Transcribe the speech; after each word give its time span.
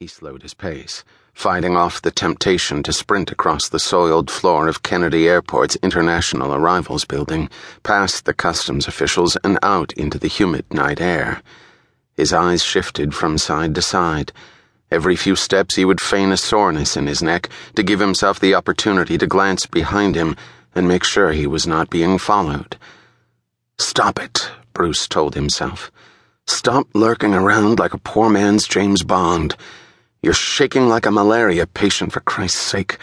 He 0.00 0.06
slowed 0.06 0.42
his 0.42 0.54
pace, 0.54 1.02
fighting 1.34 1.76
off 1.76 2.00
the 2.00 2.12
temptation 2.12 2.84
to 2.84 2.92
sprint 2.92 3.32
across 3.32 3.68
the 3.68 3.80
soiled 3.80 4.30
floor 4.30 4.68
of 4.68 4.84
Kennedy 4.84 5.28
Airport's 5.28 5.74
International 5.82 6.54
Arrivals 6.54 7.04
Building, 7.04 7.50
past 7.82 8.24
the 8.24 8.32
customs 8.32 8.86
officials 8.86 9.36
and 9.42 9.58
out 9.60 9.92
into 9.94 10.16
the 10.16 10.28
humid 10.28 10.72
night 10.72 11.00
air. 11.00 11.42
His 12.16 12.32
eyes 12.32 12.62
shifted 12.62 13.12
from 13.12 13.38
side 13.38 13.74
to 13.74 13.82
side. 13.82 14.30
Every 14.88 15.16
few 15.16 15.34
steps 15.34 15.74
he 15.74 15.84
would 15.84 16.00
feign 16.00 16.30
a 16.30 16.36
soreness 16.36 16.96
in 16.96 17.08
his 17.08 17.20
neck 17.20 17.48
to 17.74 17.82
give 17.82 17.98
himself 17.98 18.38
the 18.38 18.54
opportunity 18.54 19.18
to 19.18 19.26
glance 19.26 19.66
behind 19.66 20.14
him 20.14 20.36
and 20.76 20.86
make 20.86 21.02
sure 21.02 21.32
he 21.32 21.48
was 21.48 21.66
not 21.66 21.90
being 21.90 22.18
followed. 22.18 22.76
Stop 23.78 24.20
it, 24.20 24.48
Bruce 24.74 25.08
told 25.08 25.34
himself. 25.34 25.90
Stop 26.48 26.88
lurking 26.94 27.34
around 27.34 27.78
like 27.78 27.92
a 27.92 27.98
poor 27.98 28.30
man's 28.30 28.66
James 28.66 29.02
Bond. 29.02 29.54
You're 30.22 30.32
shaking 30.32 30.88
like 30.88 31.04
a 31.04 31.10
malaria 31.10 31.66
patient, 31.66 32.10
for 32.10 32.20
Christ's 32.20 32.62
sake. 32.62 32.96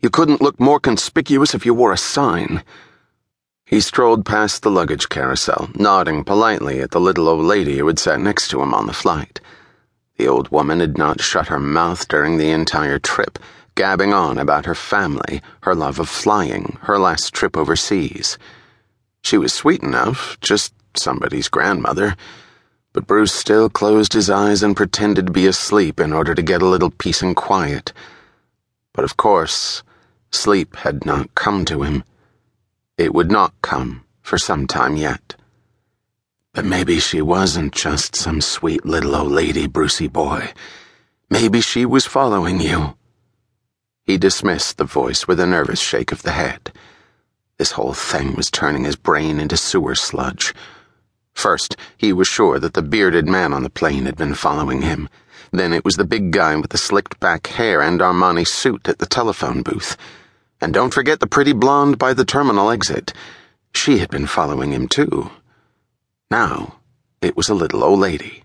You 0.00 0.10
couldn't 0.10 0.42
look 0.42 0.60
more 0.60 0.78
conspicuous 0.78 1.54
if 1.54 1.64
you 1.64 1.72
wore 1.72 1.94
a 1.94 1.96
sign. 1.96 2.62
He 3.64 3.80
strolled 3.80 4.26
past 4.26 4.62
the 4.62 4.70
luggage 4.70 5.08
carousel, 5.08 5.70
nodding 5.74 6.24
politely 6.24 6.80
at 6.80 6.90
the 6.90 7.00
little 7.00 7.26
old 7.26 7.46
lady 7.46 7.78
who 7.78 7.86
had 7.86 7.98
sat 7.98 8.20
next 8.20 8.48
to 8.48 8.60
him 8.60 8.74
on 8.74 8.86
the 8.86 8.92
flight. 8.92 9.40
The 10.18 10.28
old 10.28 10.50
woman 10.50 10.80
had 10.80 10.98
not 10.98 11.22
shut 11.22 11.48
her 11.48 11.58
mouth 11.58 12.06
during 12.06 12.36
the 12.36 12.50
entire 12.50 12.98
trip, 12.98 13.38
gabbing 13.76 14.12
on 14.12 14.36
about 14.36 14.66
her 14.66 14.74
family, 14.74 15.40
her 15.62 15.74
love 15.74 15.98
of 15.98 16.10
flying, 16.10 16.76
her 16.82 16.98
last 16.98 17.32
trip 17.32 17.56
overseas. 17.56 18.36
She 19.22 19.38
was 19.38 19.54
sweet 19.54 19.82
enough, 19.82 20.38
just 20.42 20.74
somebody's 20.94 21.48
grandmother 21.48 22.14
but 22.94 23.08
Bruce 23.08 23.34
still 23.34 23.68
closed 23.68 24.12
his 24.12 24.30
eyes 24.30 24.62
and 24.62 24.76
pretended 24.76 25.26
to 25.26 25.32
be 25.32 25.48
asleep 25.48 25.98
in 25.98 26.12
order 26.12 26.32
to 26.32 26.42
get 26.42 26.62
a 26.62 26.66
little 26.66 26.90
peace 26.90 27.20
and 27.20 27.34
quiet. 27.34 27.92
But 28.92 29.04
of 29.04 29.16
course, 29.16 29.82
sleep 30.30 30.76
had 30.76 31.04
not 31.04 31.34
come 31.34 31.64
to 31.66 31.82
him. 31.82 32.04
It 32.96 33.12
would 33.12 33.32
not 33.32 33.52
come 33.62 34.04
for 34.22 34.38
some 34.38 34.68
time 34.68 34.96
yet. 34.96 35.34
But 36.52 36.64
maybe 36.64 37.00
she 37.00 37.20
wasn't 37.20 37.74
just 37.74 38.14
some 38.14 38.40
sweet 38.40 38.86
little 38.86 39.16
old 39.16 39.32
lady, 39.32 39.66
Brucey 39.66 40.06
boy. 40.06 40.52
Maybe 41.28 41.60
she 41.60 41.84
was 41.84 42.06
following 42.06 42.60
you. 42.60 42.96
He 44.04 44.18
dismissed 44.18 44.78
the 44.78 44.84
voice 44.84 45.26
with 45.26 45.40
a 45.40 45.46
nervous 45.46 45.80
shake 45.80 46.12
of 46.12 46.22
the 46.22 46.30
head. 46.30 46.70
This 47.58 47.72
whole 47.72 47.94
thing 47.94 48.36
was 48.36 48.52
turning 48.52 48.84
his 48.84 48.94
brain 48.94 49.40
into 49.40 49.56
sewer 49.56 49.96
sludge. 49.96 50.54
First, 51.34 51.76
he 51.96 52.12
was 52.12 52.28
sure 52.28 52.58
that 52.58 52.74
the 52.74 52.82
bearded 52.82 53.26
man 53.26 53.52
on 53.52 53.62
the 53.62 53.70
plane 53.70 54.06
had 54.06 54.16
been 54.16 54.34
following 54.34 54.82
him. 54.82 55.08
Then 55.52 55.72
it 55.72 55.84
was 55.84 55.96
the 55.96 56.04
big 56.04 56.30
guy 56.30 56.56
with 56.56 56.70
the 56.70 56.78
slicked 56.78 57.20
back 57.20 57.46
hair 57.46 57.80
and 57.82 58.00
Armani 58.00 58.46
suit 58.46 58.88
at 58.88 58.98
the 58.98 59.06
telephone 59.06 59.62
booth. 59.62 59.96
And 60.60 60.72
don't 60.72 60.94
forget 60.94 61.20
the 61.20 61.26
pretty 61.26 61.52
blonde 61.52 61.98
by 61.98 62.14
the 62.14 62.24
terminal 62.24 62.70
exit. 62.70 63.12
She 63.74 63.98
had 63.98 64.10
been 64.10 64.26
following 64.26 64.72
him 64.72 64.88
too. 64.88 65.30
Now, 66.30 66.76
it 67.20 67.36
was 67.36 67.48
a 67.48 67.54
little 67.54 67.84
old 67.84 68.00
lady. 68.00 68.42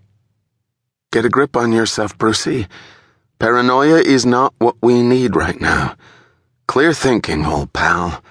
Get 1.12 1.24
a 1.24 1.28
grip 1.28 1.56
on 1.56 1.72
yourself, 1.72 2.16
Brucey. 2.18 2.68
Paranoia 3.38 3.98
is 3.98 4.26
not 4.26 4.54
what 4.58 4.76
we 4.82 5.02
need 5.02 5.34
right 5.34 5.60
now. 5.60 5.96
Clear 6.68 6.92
thinking, 6.92 7.46
old 7.46 7.72
pal. 7.72 8.22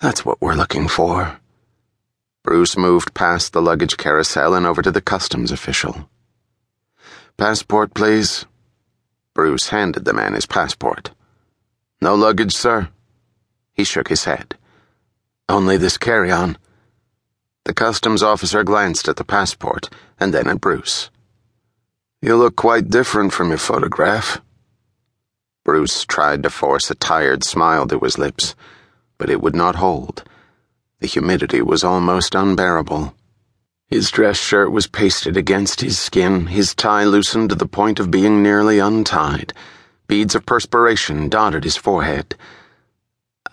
That's 0.00 0.24
what 0.24 0.40
we're 0.40 0.54
looking 0.54 0.86
for. 0.86 1.40
Bruce 2.46 2.76
moved 2.76 3.12
past 3.12 3.52
the 3.52 3.60
luggage 3.60 3.96
carousel 3.96 4.54
and 4.54 4.64
over 4.64 4.80
to 4.80 4.92
the 4.92 5.00
customs 5.00 5.50
official. 5.50 6.08
Passport, 7.36 7.92
please. 7.92 8.46
Bruce 9.34 9.70
handed 9.70 10.04
the 10.04 10.12
man 10.12 10.32
his 10.32 10.46
passport. 10.46 11.10
No 12.00 12.14
luggage, 12.14 12.54
sir. 12.54 12.88
He 13.74 13.82
shook 13.82 14.06
his 14.06 14.26
head. 14.26 14.54
Only 15.48 15.76
this 15.76 15.98
carry 15.98 16.30
on. 16.30 16.56
The 17.64 17.74
customs 17.74 18.22
officer 18.22 18.62
glanced 18.62 19.08
at 19.08 19.16
the 19.16 19.24
passport 19.24 19.90
and 20.20 20.32
then 20.32 20.46
at 20.46 20.60
Bruce. 20.60 21.10
You 22.22 22.36
look 22.36 22.54
quite 22.54 22.90
different 22.90 23.32
from 23.32 23.48
your 23.48 23.58
photograph. 23.58 24.40
Bruce 25.64 26.04
tried 26.04 26.44
to 26.44 26.50
force 26.50 26.92
a 26.92 26.94
tired 26.94 27.42
smile 27.42 27.88
to 27.88 27.98
his 27.98 28.18
lips, 28.18 28.54
but 29.18 29.30
it 29.30 29.40
would 29.42 29.56
not 29.56 29.74
hold. 29.74 30.22
The 31.00 31.06
humidity 31.06 31.60
was 31.60 31.84
almost 31.84 32.34
unbearable. 32.34 33.14
His 33.88 34.10
dress 34.10 34.38
shirt 34.38 34.72
was 34.72 34.86
pasted 34.86 35.36
against 35.36 35.80
his 35.80 35.98
skin, 35.98 36.46
his 36.46 36.74
tie 36.74 37.04
loosened 37.04 37.50
to 37.50 37.54
the 37.54 37.66
point 37.66 38.00
of 38.00 38.10
being 38.10 38.42
nearly 38.42 38.78
untied. 38.78 39.52
Beads 40.08 40.34
of 40.34 40.46
perspiration 40.46 41.28
dotted 41.28 41.64
his 41.64 41.76
forehead. 41.76 42.34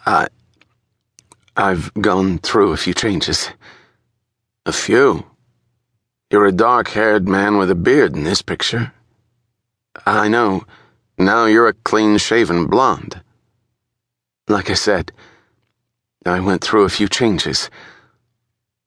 I. 0.06 0.28
I've 1.56 1.94
gone 1.94 2.40
through 2.40 2.72
a 2.72 2.78
few 2.78 2.94
changes. 2.94 3.50
A 4.66 4.72
few? 4.72 5.26
You're 6.32 6.48
a 6.48 6.52
dark 6.52 6.88
haired 6.90 7.28
man 7.28 7.58
with 7.58 7.70
a 7.70 7.76
beard 7.76 8.16
in 8.16 8.24
this 8.24 8.42
picture. 8.42 8.94
I 10.06 10.30
know. 10.30 10.64
Now 11.18 11.46
you're 11.46 11.68
a 11.68 11.74
clean 11.74 12.18
shaven 12.18 12.66
blonde. 12.66 13.22
Like 14.48 14.72
I 14.72 14.74
said, 14.74 15.12
I 16.26 16.40
went 16.40 16.64
through 16.64 16.84
a 16.84 16.90
few 16.90 17.08
changes. 17.08 17.70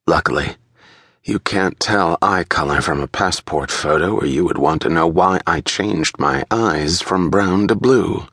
Luckily, 0.07 0.57
you 1.25 1.39
can't 1.39 1.79
tell 1.81 2.17
eye 2.23 2.45
color 2.45 2.81
from 2.81 3.01
a 3.01 3.09
passport 3.09 3.71
photo, 3.71 4.15
or 4.17 4.27
you 4.27 4.45
would 4.45 4.59
want 4.59 4.83
to 4.83 4.89
know 4.89 5.07
why 5.07 5.41
I 5.47 5.61
changed 5.61 6.19
my 6.19 6.45
eyes 6.51 7.03
from 7.03 7.31
brown 7.31 7.69
to 7.69 7.75
blue. 7.75 8.27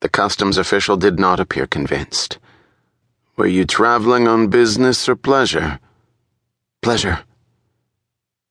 The 0.00 0.08
customs 0.08 0.56
official 0.56 0.96
did 0.96 1.18
not 1.18 1.40
appear 1.40 1.66
convinced. 1.66 2.38
Were 3.36 3.46
you 3.46 3.64
traveling 3.64 4.28
on 4.28 4.48
business 4.48 5.08
or 5.08 5.16
pleasure? 5.16 5.80
Pleasure. 6.80 7.20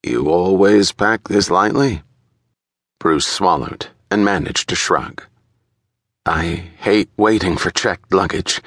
You 0.03 0.29
always 0.29 0.91
pack 0.91 1.27
this 1.27 1.49
lightly? 1.49 2.03
Bruce 2.99 3.25
swallowed 3.25 3.87
and 4.11 4.23
managed 4.25 4.69
to 4.69 4.75
shrug. 4.75 5.23
I 6.25 6.69
hate 6.79 7.09
waiting 7.17 7.57
for 7.57 7.71
checked 7.71 8.13
luggage. 8.13 8.61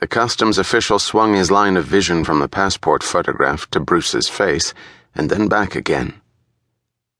The 0.00 0.08
customs 0.08 0.56
official 0.56 0.98
swung 0.98 1.34
his 1.34 1.50
line 1.50 1.76
of 1.76 1.84
vision 1.84 2.24
from 2.24 2.38
the 2.40 2.48
passport 2.48 3.02
photograph 3.02 3.68
to 3.70 3.80
Bruce's 3.80 4.30
face 4.30 4.72
and 5.14 5.28
then 5.28 5.46
back 5.46 5.76
again. 5.76 6.14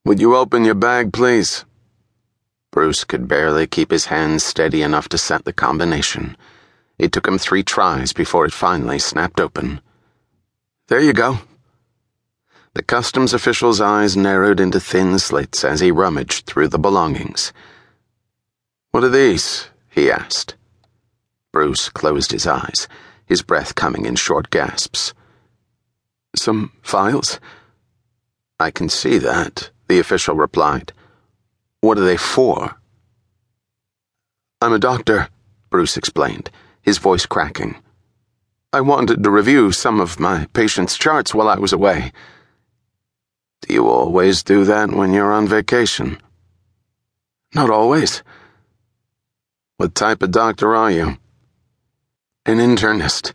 Would 0.07 0.19
you 0.19 0.35
open 0.35 0.65
your 0.65 0.75
bag, 0.75 1.13
please? 1.13 1.67
Bruce 2.73 3.05
could 3.05 3.29
barely 3.29 3.67
keep 3.67 3.91
his 3.91 4.07
hands 4.07 4.45
steady 4.45 4.81
enough 4.81 5.11
to 5.11 5.19
set 5.19 5.45
the 5.45 5.53
combination. 5.53 6.39
It 6.99 7.13
took 7.13 7.29
him 7.29 7.37
three 7.37 7.63
tries 7.63 8.15
before 8.15 8.47
it 8.47 8.53
finally 8.53 8.99
snapped 8.99 9.41
open. 9.41 9.83
There 10.89 11.01
you 11.01 11.13
go. 11.13 11.41
The 12.73 12.83
customs 12.83 13.35
official's 13.35 13.83
eyes 13.83 14.17
narrowed 14.17 14.59
into 14.59 14.81
thin 14.81 15.19
slits 15.19 15.65
as 15.65 15.81
he 15.81 15.91
rummaged 15.91 16.47
through 16.47 16.69
the 16.69 16.79
belongings. 16.79 17.53
What 18.93 19.05
are 19.05 19.11
these? 19.11 19.69
he 19.91 20.11
asked. 20.11 20.55
Bruce 21.53 21.89
closed 21.89 22.33
his 22.33 22.47
eyes, 22.47 22.87
his 23.27 23.43
breath 23.43 23.75
coming 23.75 24.07
in 24.07 24.17
short 24.17 24.51
gasps. 24.51 25.15
Some 26.37 26.73
files? 26.83 27.41
I 28.61 28.71
can 28.71 28.89
see 28.89 29.19
that, 29.19 29.71
the 29.89 29.99
official 29.99 30.37
replied. 30.37 30.93
What 31.81 31.99
are 31.99 32.05
they 32.05 32.17
for? 32.17 32.77
I'm 34.61 34.73
a 34.73 34.79
doctor, 34.79 35.29
Bruce 35.71 35.97
explained, 35.97 36.51
his 36.83 36.99
voice 36.99 37.27
cracking. 37.27 37.77
I 38.73 38.83
wanted 38.83 39.25
to 39.25 39.31
review 39.31 39.73
some 39.73 40.01
of 40.01 40.21
my 40.21 40.47
patients' 40.53 40.97
charts 40.97 41.35
while 41.35 41.49
I 41.49 41.59
was 41.59 41.73
away. 41.73 42.13
Do 43.63 43.75
you 43.75 43.89
always 43.89 44.45
do 44.45 44.65
that 44.65 44.93
when 44.93 45.13
you're 45.13 45.33
on 45.33 45.49
vacation? 45.49 46.21
Not 47.55 47.71
always. 47.71 48.23
What 49.79 49.95
type 49.95 50.23
of 50.23 50.31
doctor 50.31 50.77
are 50.77 50.91
you? 50.91 51.17
An 52.47 52.57
internist 52.57 53.33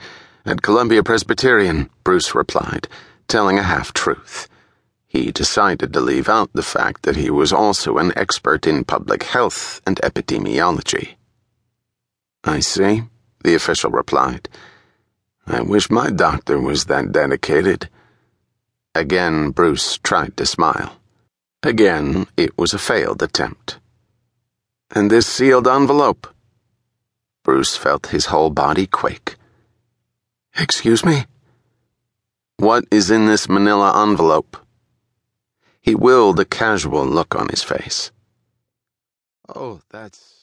at 0.47 0.63
Columbia 0.63 1.03
Presbyterian, 1.03 1.91
Bruce 2.03 2.33
replied, 2.33 2.87
telling 3.27 3.59
a 3.59 3.63
half 3.63 3.93
truth. 3.93 4.47
He 5.05 5.31
decided 5.31 5.93
to 5.93 6.01
leave 6.01 6.27
out 6.27 6.51
the 6.53 6.63
fact 6.63 7.03
that 7.03 7.15
he 7.15 7.29
was 7.29 7.53
also 7.53 7.99
an 7.99 8.11
expert 8.15 8.65
in 8.65 8.83
public 8.83 9.21
health 9.21 9.79
and 9.85 9.97
epidemiology. 9.97 11.15
I 12.43 12.59
see, 12.61 13.03
the 13.43 13.53
official 13.53 13.91
replied. 13.91 14.49
I 15.45 15.61
wish 15.61 15.91
my 15.91 16.09
doctor 16.09 16.59
was 16.59 16.85
that 16.85 17.11
dedicated. 17.11 17.89
Again, 18.95 19.51
Bruce 19.51 19.99
tried 19.99 20.35
to 20.37 20.47
smile. 20.47 20.97
Again, 21.61 22.25
it 22.37 22.57
was 22.57 22.73
a 22.73 22.79
failed 22.79 23.21
attempt. 23.21 23.77
And 24.89 25.11
this 25.11 25.27
sealed 25.27 25.67
envelope? 25.67 26.27
Bruce 27.45 27.77
felt 27.77 28.07
his 28.07 28.25
whole 28.25 28.49
body 28.49 28.87
quake. 28.87 29.35
Excuse 30.57 31.05
me? 31.05 31.25
What 32.57 32.85
is 32.89 33.11
in 33.11 33.27
this 33.27 33.47
manila 33.47 34.01
envelope? 34.01 34.57
He 35.79 35.93
willed 35.93 36.39
a 36.39 36.45
casual 36.45 37.05
look 37.05 37.35
on 37.35 37.49
his 37.49 37.61
face. 37.61 38.11
Oh, 39.47 39.81
that's. 39.91 40.34